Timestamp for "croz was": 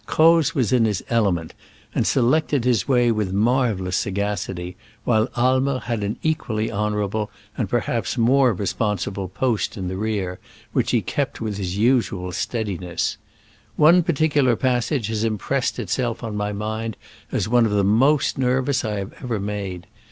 0.07-0.73